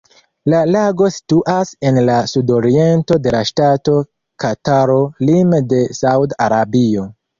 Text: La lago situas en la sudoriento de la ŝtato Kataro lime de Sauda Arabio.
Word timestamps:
La 0.51 0.59
lago 0.75 1.09
situas 1.15 1.73
en 1.89 1.99
la 2.07 2.15
sudoriento 2.31 3.17
de 3.27 3.33
la 3.37 3.41
ŝtato 3.51 3.95
Kataro 4.45 4.99
lime 5.31 5.61
de 5.75 5.83
Sauda 6.01 6.41
Arabio. 6.49 7.07